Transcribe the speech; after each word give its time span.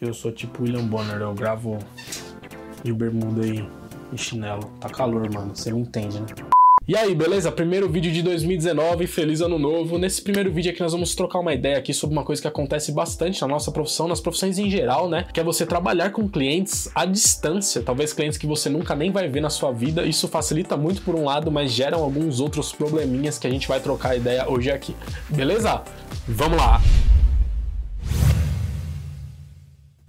Eu 0.00 0.14
sou 0.14 0.30
tipo 0.30 0.62
William 0.62 0.84
Bonner, 0.84 1.20
eu 1.20 1.34
gravo 1.34 1.76
de 2.84 2.92
bermuda 2.92 3.44
e, 3.44 3.68
e 4.12 4.16
chinelo. 4.16 4.62
Tá 4.78 4.88
calor, 4.88 5.28
mano, 5.32 5.56
você 5.56 5.72
não 5.72 5.80
entende, 5.80 6.20
né? 6.20 6.26
E 6.86 6.96
aí, 6.96 7.14
beleza? 7.16 7.50
Primeiro 7.50 7.88
vídeo 7.88 8.10
de 8.12 8.22
2019, 8.22 9.08
feliz 9.08 9.40
ano 9.40 9.58
novo. 9.58 9.98
Nesse 9.98 10.22
primeiro 10.22 10.52
vídeo 10.52 10.70
aqui 10.70 10.80
nós 10.80 10.92
vamos 10.92 11.16
trocar 11.16 11.40
uma 11.40 11.52
ideia 11.52 11.76
aqui 11.76 11.92
sobre 11.92 12.16
uma 12.16 12.24
coisa 12.24 12.40
que 12.40 12.46
acontece 12.46 12.92
bastante 12.92 13.42
na 13.42 13.48
nossa 13.48 13.72
profissão, 13.72 14.06
nas 14.06 14.20
profissões 14.20 14.56
em 14.56 14.70
geral, 14.70 15.08
né? 15.08 15.26
Que 15.34 15.40
é 15.40 15.44
você 15.44 15.66
trabalhar 15.66 16.10
com 16.10 16.28
clientes 16.28 16.88
à 16.94 17.04
distância, 17.04 17.82
talvez 17.82 18.12
clientes 18.12 18.38
que 18.38 18.46
você 18.46 18.70
nunca 18.70 18.94
nem 18.94 19.10
vai 19.10 19.28
ver 19.28 19.40
na 19.40 19.50
sua 19.50 19.72
vida. 19.72 20.06
Isso 20.06 20.28
facilita 20.28 20.76
muito 20.76 21.02
por 21.02 21.16
um 21.16 21.24
lado, 21.24 21.50
mas 21.50 21.72
geram 21.72 22.04
alguns 22.04 22.38
outros 22.38 22.72
probleminhas 22.72 23.36
que 23.36 23.48
a 23.48 23.50
gente 23.50 23.66
vai 23.66 23.80
trocar 23.80 24.16
ideia 24.16 24.48
hoje 24.48 24.70
aqui. 24.70 24.94
Beleza? 25.28 25.82
Vamos 26.26 26.56
lá! 26.56 26.80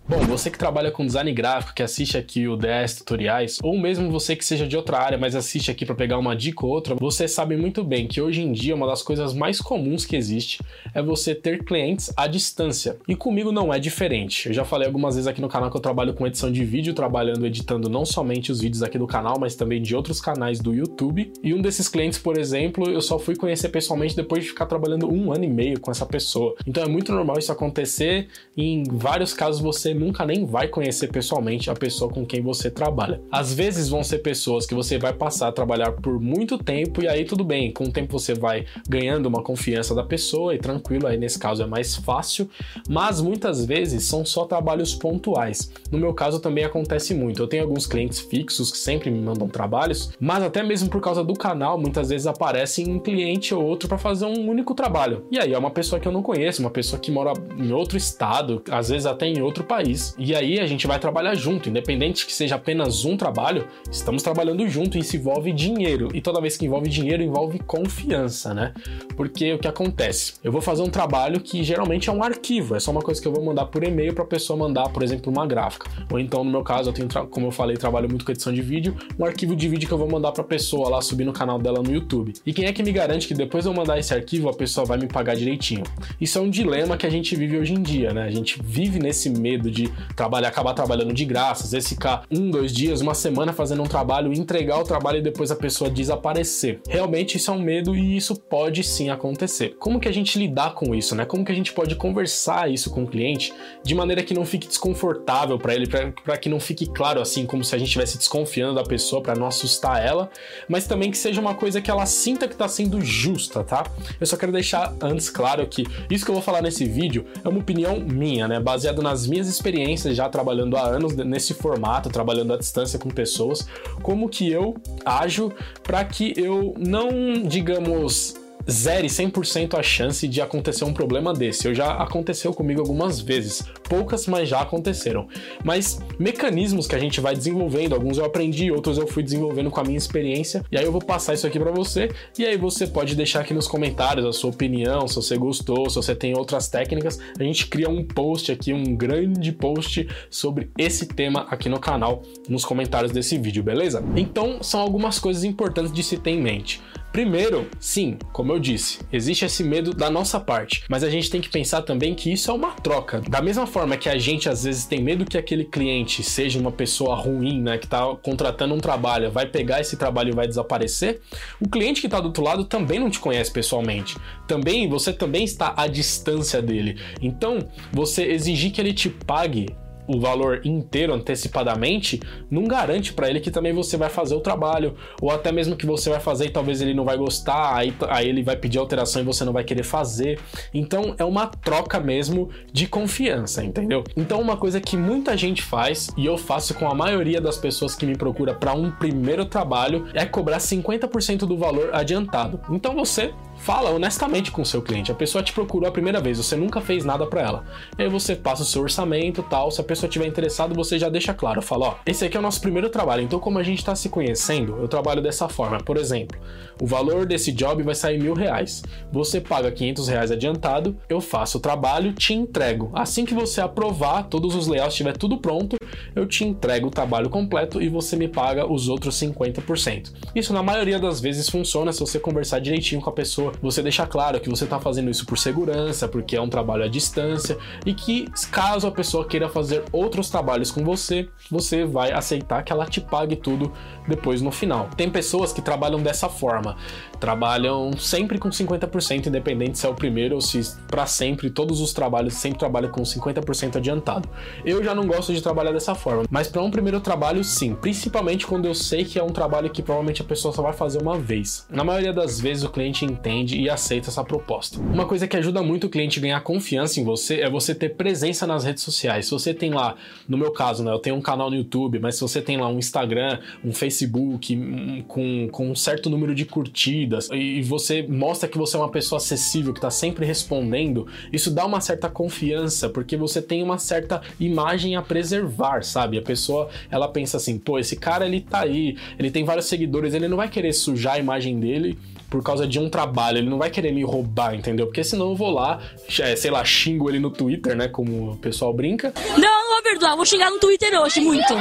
Bom, 0.10 0.26
você 0.26 0.50
que 0.50 0.57
trabalha 0.57 0.89
com 0.89 1.05
design 1.05 1.32
gráfico, 1.32 1.75
que 1.75 1.83
assiste 1.83 2.18
aqui 2.18 2.47
o 2.47 2.57
DS 2.57 2.96
tutoriais, 2.96 3.60
ou 3.61 3.78
mesmo 3.78 4.10
você 4.10 4.36
que 4.36 4.43
seja 4.43 4.66
de 4.66 4.75
outra 4.75 4.97
área, 4.97 5.20
mas 5.20 5.36
assiste 5.36 5.70
aqui 5.70 5.86
para 5.86 5.93
pegar 5.93 6.18
uma 6.18 6.36
dica 6.36 6.66
ou 6.66 6.71
outra, 6.71 6.96
você 6.96 7.28
sabe 7.28 7.56
muito 7.56 7.83
bem 7.83 8.07
que 8.07 8.19
hoje 8.19 8.42
em 8.42 8.52
dia 8.52 8.74
uma 8.74 8.88
das 8.88 9.04
coisas 9.04 9.36
mais 9.36 9.61
comuns 9.61 10.07
que 10.07 10.16
existe 10.16 10.64
é 10.96 11.04
você 11.04 11.36
ter 11.36 11.64
clientes 11.64 12.11
à 12.18 12.25
distância. 12.25 12.97
E 13.07 13.16
comigo 13.16 13.52
não 13.52 13.71
é 13.71 13.78
diferente. 13.78 14.47
Eu 14.47 14.54
já 14.54 14.66
falei 14.66 14.88
algumas 14.88 15.14
vezes 15.14 15.28
aqui 15.28 15.42
no 15.42 15.47
canal 15.47 15.69
que 15.69 15.78
eu 15.78 15.82
trabalho 15.82 16.16
com 16.16 16.25
edição 16.25 16.52
de 16.52 16.66
vídeo, 16.66 16.96
trabalhando 16.96 17.46
editando 17.46 17.88
não 17.88 18.04
somente 18.04 18.52
os 18.52 18.61
vídeos 18.61 18.82
aqui 18.82 18.97
do 18.97 19.05
canal, 19.05 19.38
mas 19.39 19.54
também 19.54 19.80
de 19.80 19.96
outros 19.96 20.19
canais 20.19 20.60
do 20.60 20.74
YouTube. 20.74 21.32
E 21.44 21.54
um 21.54 21.61
desses 21.61 21.88
clientes, 21.88 22.18
por 22.18 22.36
exemplo, 22.36 22.89
eu 22.89 23.02
só 23.02 23.19
fui 23.19 23.36
conhecer 23.36 23.69
pessoalmente 23.69 24.16
depois 24.16 24.44
de 24.44 24.50
ficar 24.50 24.66
trabalhando 24.66 25.07
um 25.07 25.32
ano 25.32 25.44
e 25.44 25.50
meio 25.50 25.80
com 25.80 25.91
essa 25.91 26.07
pessoa. 26.07 26.55
Então 26.66 26.82
é 26.82 26.88
muito 26.88 27.11
normal 27.11 27.38
isso 27.38 27.52
acontecer. 27.52 28.28
Em 28.57 28.82
vários 28.86 29.36
casos 29.36 29.61
você 29.61 29.99
nunca 30.00 30.26
nem 30.26 30.46
vai 30.46 30.68
conhecer 30.68 31.10
pessoalmente 31.10 31.70
a 31.70 31.74
pessoa 31.74 32.12
com 32.12 32.26
quem 32.26 32.42
você 32.42 32.72
trabalha. 32.72 33.22
Às 33.30 33.53
vezes 33.53 33.89
vão 33.89 34.03
ser 34.03 34.19
pessoas 34.19 34.66
que 34.66 34.73
você 34.73 34.97
vai 34.97 35.14
passar 35.14 35.50
a 35.50 35.52
trabalhar 35.52 35.91
por 35.91 36.19
muito 36.19 36.58
tempo 36.58 37.03
e 37.03 37.08
aí 37.08 37.25
tudo 37.25 37.44
bem, 37.44 37.72
com 37.72 37.83
o 37.83 37.91
tempo 37.91 38.17
você 38.17 38.33
vai 38.33 38.66
ganhando 38.88 39.25
uma 39.25 39.44
confiança 39.44 39.94
da 39.94 40.03
pessoa 40.03 40.56
e 40.56 40.58
tranquilo, 40.58 41.06
aí 41.06 41.17
nesse 41.17 41.38
caso 41.38 41.61
é 41.61 41.66
mais 41.66 41.95
fácil, 41.95 42.50
mas 42.88 43.22
muitas 43.22 43.66
vezes 43.66 44.06
são 44.06 44.25
só 44.25 44.45
trabalhos 44.45 44.95
pontuais. 44.95 45.72
No 45.91 46.00
meu 46.00 46.13
caso 46.13 46.39
também 46.39 46.63
acontece 46.63 47.13
muito. 47.13 47.41
Eu 47.41 47.47
tenho 47.47 47.63
alguns 47.63 47.86
clientes 47.86 48.19
fixos 48.19 48.72
que 48.72 48.78
sempre 48.78 49.11
me 49.11 49.19
mandam 49.19 49.47
trabalhos, 49.47 50.11
mas 50.19 50.41
até 50.41 50.63
mesmo 50.63 50.89
por 50.89 51.02
causa 51.02 51.23
do 51.23 51.34
canal, 51.34 51.78
muitas 51.78 52.09
vezes 52.09 52.25
aparece 52.25 52.89
um 52.89 53.00
cliente 53.00 53.53
ou 53.53 53.63
outro 53.63 53.89
para 53.89 53.97
fazer 53.97 54.25
um 54.25 54.50
único 54.50 54.73
trabalho. 54.73 55.25
E 55.30 55.38
aí 55.38 55.53
é 55.53 55.58
uma 55.58 55.72
pessoa 55.72 56.00
que 56.00 56.08
eu 56.08 56.11
não 56.11 56.23
conheço, 56.23 56.61
uma 56.61 56.69
pessoa 56.69 57.00
que 57.00 57.11
mora 57.11 57.34
em 57.58 57.72
outro 57.72 57.97
estado, 57.97 58.61
às 58.72 58.89
vezes 58.89 59.06
até 59.06 59.28
em 59.28 59.41
outro 59.41 59.63
país 59.63 59.88
país. 59.89 60.15
E 60.17 60.35
aí 60.35 60.59
a 60.59 60.67
gente 60.67 60.85
vai 60.87 60.99
trabalhar 60.99 61.35
junto, 61.35 61.69
independente 61.69 62.25
que 62.25 62.33
seja 62.33 62.55
apenas 62.55 63.05
um 63.05 63.17
trabalho, 63.17 63.67
estamos 63.91 64.21
trabalhando 64.23 64.67
junto 64.67 64.97
e 64.97 65.01
isso 65.01 65.15
envolve 65.15 65.51
dinheiro. 65.51 66.09
E 66.13 66.21
toda 66.21 66.39
vez 66.39 66.57
que 66.57 66.65
envolve 66.65 66.89
dinheiro, 66.89 67.23
envolve 67.23 67.59
confiança, 67.59 68.53
né? 68.53 68.73
Porque 69.15 69.53
o 69.53 69.59
que 69.59 69.67
acontece? 69.67 70.33
Eu 70.43 70.51
vou 70.51 70.61
fazer 70.61 70.83
um 70.83 70.89
trabalho 70.89 71.39
que 71.39 71.63
geralmente 71.63 72.09
é 72.09 72.13
um 72.13 72.23
arquivo, 72.23 72.75
é 72.75 72.79
só 72.79 72.91
uma 72.91 73.01
coisa 73.01 73.21
que 73.21 73.27
eu 73.27 73.33
vou 73.33 73.43
mandar 73.43 73.65
por 73.65 73.83
e-mail 73.83 74.13
para 74.13 74.23
a 74.23 74.27
pessoa 74.27 74.57
mandar, 74.57 74.89
por 74.89 75.03
exemplo, 75.03 75.31
uma 75.31 75.45
gráfica. 75.45 75.89
Ou 76.11 76.19
então, 76.19 76.43
no 76.43 76.51
meu 76.51 76.63
caso, 76.63 76.89
eu 76.89 76.93
tenho, 76.93 77.07
como 77.29 77.47
eu 77.47 77.51
falei, 77.51 77.77
trabalho 77.77 78.07
muito 78.07 78.25
com 78.25 78.31
edição 78.31 78.53
de 78.53 78.61
vídeo, 78.61 78.95
um 79.17 79.25
arquivo 79.25 79.55
de 79.55 79.67
vídeo 79.67 79.87
que 79.87 79.93
eu 79.93 79.97
vou 79.97 80.09
mandar 80.09 80.31
para 80.31 80.43
a 80.43 80.47
pessoa 80.47 80.89
lá 80.89 81.01
subir 81.01 81.25
no 81.25 81.33
canal 81.33 81.59
dela 81.59 81.81
no 81.81 81.91
YouTube. 81.91 82.33
E 82.45 82.53
quem 82.53 82.65
é 82.65 82.73
que 82.73 82.83
me 82.83 82.91
garante 82.91 83.27
que 83.27 83.33
depois 83.33 83.65
eu 83.65 83.73
mandar 83.73 83.97
esse 83.97 84.13
arquivo, 84.13 84.49
a 84.49 84.53
pessoa 84.53 84.85
vai 84.85 84.97
me 84.97 85.07
pagar 85.07 85.35
direitinho? 85.35 85.83
Isso 86.19 86.37
é 86.37 86.41
um 86.41 86.49
dilema 86.49 86.97
que 86.97 87.05
a 87.05 87.09
gente 87.09 87.35
vive 87.35 87.57
hoje 87.57 87.73
em 87.73 87.81
dia, 87.81 88.13
né? 88.13 88.23
A 88.23 88.31
gente 88.31 88.59
vive 88.61 88.99
nesse 88.99 89.29
medo 89.29 89.71
de 89.71 89.78
trabalhar, 90.16 90.49
acabar 90.49 90.73
trabalhando 90.73 91.13
de 91.13 91.25
graça, 91.25 91.63
às 91.63 91.72
vezes 91.72 91.89
ficar 91.89 92.23
um, 92.31 92.49
dois 92.49 92.73
dias, 92.73 93.02
uma 93.02 93.13
semana 93.13 93.53
fazendo 93.53 93.81
um 93.81 93.88
trabalho, 93.88 94.33
entregar 94.33 94.80
o 94.80 94.83
trabalho 94.83 95.19
e 95.19 95.22
depois 95.22 95.52
a 95.52 95.55
pessoa 95.55 95.89
desaparecer. 95.89 96.81
Realmente 96.88 97.38
isso 97.38 97.52
é 97.52 97.53
um 97.53 97.61
medo 97.61 97.95
e 97.95 98.17
isso 98.17 98.35
pode 98.35 98.84
sim 98.84 99.09
acontecer. 99.09 99.75
Como 99.79 100.00
que 100.00 100.07
a 100.07 100.12
gente 100.12 100.38
lidar 100.38 100.73
com 100.73 100.94
isso, 100.94 101.16
né? 101.16 101.25
Como 101.25 101.45
que 101.45 101.51
a 101.51 101.56
gente 101.56 101.73
pode 101.73 101.95
conversar 101.95 102.72
isso 102.72 102.90
com 102.90 103.03
o 103.03 103.07
cliente 103.07 103.53
de 103.84 103.95
maneira 103.95 104.23
que 104.23 104.34
não 104.34 104.45
fique 104.45 104.67
desconfortável 104.67 105.57
para 105.57 105.73
ele, 105.73 105.88
para 105.88 106.38
que 106.38 106.50
não 106.50 106.59
fique 106.59 106.88
claro 106.88 107.22
assim, 107.22 107.46
como 107.46 107.63
se 107.63 107.75
a 107.75 107.78
gente 107.78 107.88
estivesse 107.88 108.17
desconfiando 108.17 108.75
da 108.75 108.84
pessoa 108.84 109.22
para 109.22 109.35
não 109.35 109.46
assustar 109.46 110.06
ela, 110.06 110.29
mas 110.67 110.88
também 110.88 111.11
que 111.11 111.17
seja 111.17 111.40
uma 111.40 111.53
coisa 111.53 111.81
que 111.81 111.90
ela 111.90 112.06
sinta 112.06 112.47
que 112.47 112.53
está 112.53 112.67
sendo 112.67 113.01
justa, 113.01 113.63
tá? 113.63 113.85
Eu 114.19 114.25
só 114.25 114.38
quero 114.38 114.51
deixar 114.51 114.96
antes 115.01 115.29
claro 115.29 115.66
que 115.67 115.85
isso 116.09 116.25
que 116.25 116.31
eu 116.31 116.35
vou 116.35 116.44
falar 116.44 116.61
nesse 116.61 116.85
vídeo 116.85 117.25
é 117.44 117.47
uma 117.47 117.59
opinião 117.59 118.00
minha, 118.00 118.47
né? 118.47 118.59
Baseado 118.59 119.01
nas 119.01 119.28
minhas 119.28 119.47
experiências 119.47 119.69
experiência 119.69 120.13
já 120.13 120.28
trabalhando 120.28 120.75
há 120.75 120.81
anos 120.81 121.16
nesse 121.16 121.53
formato, 121.53 122.09
trabalhando 122.09 122.53
à 122.53 122.57
distância 122.57 122.97
com 122.97 123.09
pessoas, 123.09 123.68
como 124.02 124.28
que 124.28 124.52
eu 124.52 124.75
ajo 125.06 125.52
para 125.84 126.03
que 126.03 126.34
eu 126.35 126.74
não, 126.78 127.44
digamos, 127.44 128.35
zere 128.70 129.08
100% 129.08 129.78
a 129.78 129.84
chance 129.84 130.28
de 130.28 130.42
acontecer 130.42 130.86
um 130.86 130.94
problema 130.94 131.34
desse. 131.34 131.68
Eu 131.68 131.75
já 131.75 131.94
aconteceu 131.94 132.53
comigo 132.53 132.81
algumas 132.81 133.20
vezes, 133.20 133.64
poucas, 133.84 134.28
mas 134.28 134.50
já 134.50 134.62
aconteceram. 134.62 135.28
Mas 135.64 136.00
mecanismos 136.18 136.88
que 136.88 136.96
a 136.96 137.00
gente 137.00 137.22
vai 137.22 137.36
desenvolvendo, 137.36 137.94
alguns 137.94 138.18
eu 138.18 138.25
aprendi, 138.25 138.72
outros 138.72 138.97
eu 138.97 139.08
fui 139.08 139.24
desenvolvendo 139.24 139.72
com 139.72 139.80
a 139.80 139.84
minha 139.84 139.97
experiência, 139.97 140.64
e 140.72 140.78
aí 140.78 140.84
eu 140.84 140.92
vou 140.92 141.02
passar 141.02 141.34
isso 141.34 141.47
aqui 141.47 141.59
para 141.59 141.72
você, 141.72 142.09
e 142.38 142.46
aí 142.46 142.58
você 142.58 142.88
pode 142.88 143.16
deixar 143.16 143.42
aqui 143.42 143.53
nos 143.53 143.68
comentários 143.68 144.25
a 144.25 144.34
sua 144.34 144.50
opinião, 144.50 145.08
se 145.08 145.16
você 145.16 145.38
gostou, 145.38 145.90
se 145.90 145.96
você 145.96 146.16
tem 146.16 146.38
outras 146.38 146.68
técnicas. 146.68 147.20
A 147.40 147.44
gente 147.44 147.68
cria 147.68 147.90
um 147.90 148.03
post 148.03 148.52
aqui, 148.52 148.74
um 148.74 148.96
grande 148.96 149.52
post 149.52 150.08
sobre 150.30 150.70
esse 150.78 151.06
tema 151.06 151.47
aqui 151.50 151.70
no 151.70 151.80
canal, 151.80 152.22
nos 152.47 152.66
comentários 152.66 153.12
desse 153.12 153.38
vídeo, 153.38 153.64
beleza? 153.64 154.03
Então, 154.16 154.62
são 154.62 154.80
algumas 154.80 155.20
coisas 155.20 155.44
importantes 155.44 155.91
de 155.91 156.03
se 156.03 156.18
ter 156.18 156.31
em 156.31 156.41
mente. 156.41 156.81
Primeiro, 157.19 157.68
sim, 157.81 158.18
como 158.31 158.53
eu 158.53 158.59
disse, 158.59 159.00
existe 159.12 159.44
esse 159.44 159.62
medo 159.62 159.94
da 159.94 160.09
nossa 160.09 160.40
parte, 160.40 160.85
mas 160.88 161.03
a 161.03 161.09
gente 161.09 161.30
tem 161.30 161.41
que 161.41 161.50
pensar 161.50 161.81
também 161.81 162.16
que 162.16 162.31
isso 162.31 162.50
é 162.50 162.53
uma 162.53 162.72
troca. 162.72 163.19
Da 163.19 163.41
mesma 163.41 163.68
forma 163.68 163.97
que 163.97 164.07
a 164.07 164.18
gente 164.18 164.47
às 164.47 164.63
vezes 164.63 164.85
tem 164.85 165.03
medo 165.03 165.25
que 165.25 165.38
aquele 165.38 165.66
cliente 165.66 166.24
seja 166.24 166.58
uma 166.58 166.72
pessoa 166.72 167.16
ruim, 167.16 167.62
né, 167.62 167.78
que 167.78 167.84
está 167.84 168.06
contratando 168.24 168.74
um 168.74 168.79
trabalho, 168.79 169.29
vai 169.29 169.46
pegar 169.46 169.81
esse 169.81 169.97
trabalho 169.97 170.29
e 170.29 170.34
vai 170.34 170.47
desaparecer, 170.47 171.19
o 171.59 171.68
cliente 171.68 172.00
que 172.00 172.08
está 172.08 172.22
do 172.22 172.28
outro 172.28 172.41
lado 172.41 172.63
também 172.63 173.00
não 173.00 173.09
te 173.09 173.19
conhece 173.19 173.52
pessoalmente. 173.52 174.16
Também 174.47 174.88
você 174.88 175.12
também 175.12 175.44
está 175.44 175.74
à 175.75 175.88
distância 175.88 176.62
dele. 176.62 176.97
Então, 177.22 177.59
você 177.91 178.24
exigir 178.28 178.72
que 178.72 178.79
ele 178.79 178.94
te 178.94 179.09
pague 179.09 179.66
o 180.09 180.20
valor 180.20 180.62
inteiro 180.66 181.14
antecipadamente, 181.14 182.20
não 182.50 182.64
garante 182.66 183.14
para 183.14 183.30
ele 183.30 183.40
que 183.40 183.52
também 183.52 183.72
você 183.72 183.96
vai 183.96 184.09
fazer 184.09 184.34
o 184.34 184.40
trabalho, 184.40 184.96
ou 185.22 185.30
até 185.30 185.52
mesmo 185.52 185.75
que 185.75 185.86
você 185.86 186.09
vai 186.09 186.20
fazer 186.20 186.47
e 186.47 186.50
talvez 186.50 186.81
ele 186.81 186.96
não 186.96 187.06
vai 187.06 187.16
gostar, 187.16 187.75
aí, 187.75 187.94
aí 188.09 188.28
ele 188.28 188.42
vai 188.42 188.56
pedir 188.56 188.80
alteração 188.80 189.22
e 189.22 189.25
você 189.25 189.46
não 189.46 189.53
vai 189.53 189.64
querer 189.64 189.84
fazer. 189.84 190.40
Então 190.74 191.14
é 191.20 191.24
uma 191.24 191.46
troca 191.46 192.00
mesmo 192.00 192.50
de 192.74 192.88
confiança, 192.88 193.64
entendeu? 193.64 194.03
Então 194.18 194.42
uma 194.42 194.58
coisa 194.58 194.81
que 194.81 194.97
muita 194.97 195.38
gente 195.38 195.62
faz 195.62 196.09
e 196.18 196.26
eu 196.26 196.38
faço 196.38 196.74
com 196.74 196.90
a 196.90 196.96
maioria 196.96 197.40
das 197.40 197.58
pessoas 197.58 197.94
que 197.94 198.06
me 198.06 198.18
procura 198.18 198.56
para 198.56 198.74
um 198.74 198.90
primeiro 198.90 199.46
trabalho 199.46 200.08
é 200.16 200.26
cobrar 200.26 200.58
50% 200.58 201.40
do 201.40 201.56
valor 201.56 201.91
adiantado. 201.94 202.59
Então 202.72 202.96
você 202.96 203.31
fala 203.59 203.92
honestamente 203.92 204.52
com 204.52 204.62
o 204.62 204.66
seu 204.66 204.81
cliente. 204.81 205.12
A 205.12 205.16
pessoa 205.16 205.44
te 205.44 205.53
procurou 205.53 205.88
a 205.88 205.92
primeira 205.92 206.20
vez, 206.20 206.38
você 206.38 206.56
nunca 206.56 206.81
fez 206.81 207.06
nada 207.06 207.25
para 207.25 207.42
ela. 207.42 207.66
Aí 207.97 208.09
você 208.09 208.36
passa 208.36 208.64
o 208.64 208.66
seu 208.66 208.81
orçamento, 208.81 209.44
tal, 209.44 209.70
se 209.72 209.81
a 209.81 209.84
pessoa 209.84 210.08
estiver 210.08 210.28
interessado, 210.28 210.74
você 210.74 210.97
já 210.97 211.09
deixa 211.09 211.34
claro, 211.34 211.62
fala, 211.62 211.88
ó, 211.88 211.96
esse 212.06 212.25
aqui 212.25 212.38
é 212.38 212.40
o 212.40 212.44
nosso 212.44 212.62
primeiro 212.62 212.90
trabalho, 212.90 213.22
então 213.22 213.40
como 213.40 213.59
a 213.59 213.64
gente 213.64 213.80
está 213.80 213.96
se 213.96 214.09
conhecendo, 214.09 214.78
eu 214.80 214.88
trabalho 214.88 215.22
dessa 215.22 215.47
forma. 215.47 215.78
Por 215.80 215.97
exemplo, 215.97 216.40
o 216.81 216.86
valor 216.86 217.25
desse 217.25 217.52
job 217.52 217.84
vai 217.84 217.96
sair 217.96 218.22
mil 218.22 218.34
reais. 218.34 218.84
Você 219.12 219.42
paga 219.42 219.72
500 219.72 220.08
reais 220.08 220.31
adiantado, 220.31 220.97
eu 221.09 221.20
faço 221.20 221.58
o 221.58 221.62
trabalho, 221.62 222.14
te 222.14 222.34
entrego. 222.34 222.90
Assim 222.94 223.26
que 223.26 223.34
você 223.34 223.62
aprovar, 223.62 224.24
todos 224.24 224.56
os 224.56 224.68
layouts 224.68 224.94
estiver 224.94 225.16
tudo 225.18 225.38
pronto, 225.38 225.76
eu 226.16 226.26
te 226.26 226.44
entrego 226.44 226.88
o 226.88 226.91
trabalho 226.91 227.30
completo 227.30 227.82
e 227.82 227.90
você 227.90 228.16
me 228.16 228.28
paga 228.28 228.70
os 228.70 228.90
outros 228.90 229.16
50%. 229.16 230.12
Isso 230.36 230.53
na 230.53 230.64
maioria 230.64 231.00
das 231.00 231.20
vezes 231.20 231.50
funciona 231.50 231.91
se 231.91 232.00
você 232.00 232.20
conversar 232.20 232.59
direitinho 232.59 233.02
com 233.02 233.09
a 233.09 233.14
pessoa, 233.14 233.52
você 233.62 233.82
deixar 233.82 234.08
claro 234.08 234.40
que 234.40 234.50
você 234.50 234.64
está 234.64 234.80
fazendo 234.80 235.09
isso 235.09 235.26
por 235.26 235.38
segurança, 235.38 236.08
porque 236.08 236.36
é 236.36 236.41
um 236.41 236.50
trabalho 236.50 236.84
à 236.84 236.88
distância 236.88 237.58
e 237.86 237.94
que 237.94 238.30
caso 238.52 238.88
a 238.88 238.91
pessoa 238.91 239.26
queira 239.26 239.50
fazer 239.50 239.84
outros 239.91 240.30
trabalhos 240.30 240.72
com 240.72 240.84
você, 240.84 241.28
você 241.50 241.86
vai 241.86 242.12
aceitar 242.12 242.64
que 242.64 242.72
ela 242.72 242.86
te 242.86 243.02
pague 243.02 243.36
tudo 243.36 243.72
depois 244.08 244.41
no 244.41 244.52
final. 244.52 244.90
Tem 244.96 245.09
pessoas 245.09 245.53
que 245.53 245.62
trabalham 245.62 246.02
dessa 246.02 246.30
forma. 246.30 246.76
Trabalham 247.19 247.91
sempre 247.97 248.37
com 248.37 248.49
50%, 248.49 249.27
independente 249.27 249.77
se 249.77 249.85
é 249.85 249.89
o 249.89 249.93
primeiro 249.93 250.35
ou 250.35 250.41
se 250.41 250.59
para 250.87 251.05
sempre, 251.05 251.49
todos 251.49 251.81
os 251.81 251.93
trabalhos 251.93 252.33
sempre 252.33 252.59
trabalham 252.59 252.89
com 252.89 253.01
50% 253.01 253.75
adiantado. 253.75 254.29
Eu 254.66 254.83
já 254.83 254.95
não 254.95 255.05
gosto 255.05 255.33
de 255.33 255.41
trabalhar 255.41 255.71
dessa 255.71 255.93
forma, 255.93 256.24
mas 256.30 256.48
para 256.48 256.62
um 256.62 256.71
primeiro 256.71 257.00
trabalho, 257.00 257.44
sim, 257.44 257.75
principalmente 257.75 258.48
quando 258.48 258.66
eu 258.66 258.74
sei 258.74 259.04
que 259.04 259.19
é 259.19 259.24
um 259.24 259.30
trabalho 259.30 259.69
que 259.69 259.81
provavelmente 259.81 260.21
a 260.21 260.25
pessoa 260.25 260.54
só 260.54 260.62
vai 260.62 260.74
fazer 260.74 261.01
uma 261.01 261.18
vez. 261.18 261.66
Na 261.69 261.83
maioria 261.83 262.13
das 262.13 262.39
vezes 262.39 262.63
o 262.63 262.69
cliente 262.69 263.06
entende 263.06 263.60
e 263.60 263.69
aceita 263.69 264.10
essa 264.10 264.24
proposta. 264.24 264.80
Uma 264.80 265.06
coisa 265.06 265.27
que 265.27 265.38
ajuda 265.38 265.62
muito 265.62 265.88
o 265.88 265.89
cliente 265.89 266.19
a 266.19 266.21
ganhar 266.21 266.42
confiança 266.42 267.00
em 267.00 267.04
você 267.04 267.42
é 267.42 267.50
você 267.50 267.75
ter 267.75 267.89
presença 267.89 268.48
nas 268.48 268.63
redes 268.63 268.83
sociais. 268.83 269.25
Se 269.25 269.31
você 269.31 269.54
tem 269.54 269.71
lá, 269.71 269.95
no 270.27 270.38
meu 270.38 270.51
caso, 270.51 270.83
né, 270.83 270.92
eu 270.92 271.00
tenho 271.00 271.16
um 271.16 271.21
canal 271.21 271.50
no 271.50 271.56
YouTube, 271.56 272.00
mas 272.00 272.16
se 272.16 272.21
você 272.21 272.42
tem 272.42 272.57
lá 272.57 272.68
um 272.68 272.80
Instagram, 272.80 273.39
um 273.63 273.74
Facebook 273.74 274.56
um, 274.56 275.04
com, 275.07 275.50
com 275.51 275.71
um 275.71 275.75
certo 275.75 276.10
número 276.10 276.33
de 276.33 276.45
curtidas 276.45 277.09
e 277.34 277.62
você 277.62 278.04
mostra 278.04 278.48
que 278.48 278.58
você 278.58 278.76
é 278.76 278.80
uma 278.80 278.90
pessoa 278.90 279.18
acessível, 279.18 279.74
que 279.74 279.80
está 279.80 279.92
sempre 279.92 280.26
respondendo, 280.26 281.08
isso 281.32 281.52
dá 281.52 281.66
uma 281.66 281.82
certa 281.82 282.10
confiança, 282.10 282.90
porque 282.90 283.18
você 283.18 283.42
tem 283.42 283.64
uma 283.64 283.78
certa 283.78 284.22
imagem 284.40 284.96
a 284.96 285.02
preservar, 285.02 285.84
sabe? 285.84 286.18
A 286.18 286.22
pessoa, 286.22 286.70
ela 286.90 287.08
pensa 287.08 287.38
assim, 287.38 287.58
pô, 287.58 287.80
esse 287.80 287.96
cara 287.96 288.26
ele 288.26 288.42
tá 288.42 288.62
aí, 288.62 288.98
ele 289.18 289.32
tem 289.32 289.44
vários 289.44 289.66
seguidores, 289.66 290.14
ele 290.14 290.28
não 290.28 290.38
vai 290.38 290.50
querer 290.50 290.74
sujar 290.74 291.16
a 291.16 291.20
imagem 291.20 291.60
dele 291.60 291.98
por 292.30 292.44
causa 292.44 292.68
de 292.68 292.80
um 292.80 292.90
trabalho, 292.90 293.40
ele 293.40 293.50
não 293.50 293.58
vai 293.58 293.70
querer 293.70 293.92
me 293.92 294.04
roubar, 294.04 294.54
entendeu? 294.54 294.86
Porque 294.86 295.04
senão 295.04 295.30
eu 295.30 295.36
vou 295.36 295.50
lá, 295.50 295.82
é, 296.20 296.36
sei 296.36 296.52
lá, 296.52 296.64
xingo 296.64 297.10
ele 297.10 297.20
no 297.20 297.32
Twitter, 297.32 297.76
né? 297.76 297.88
Como 297.88 298.32
o 298.32 298.38
pessoal 298.38 298.74
brinca. 298.74 299.12
Não 299.38 299.59
vou 299.80 299.84
perdoar, 299.84 300.16
vou 300.16 300.26
xingar 300.26 300.50
no 300.52 300.60
Twitter 300.60 300.94
hoje, 301.00 301.22
muito. 301.22 301.54